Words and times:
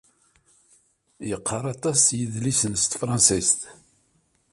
Yeqqaṛ 1.29 1.63
aṭas 1.73 2.01
idlisen 2.21 2.73
s 2.81 2.83
tefransist. 2.85 3.59